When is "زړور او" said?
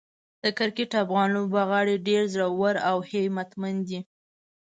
2.33-2.97